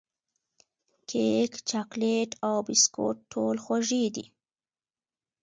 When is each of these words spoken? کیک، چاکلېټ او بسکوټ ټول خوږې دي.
کیک، 1.09 1.51
چاکلېټ 1.69 2.31
او 2.47 2.55
بسکوټ 2.67 3.15
ټول 3.31 3.55
خوږې 3.63 4.05
دي. 4.15 4.25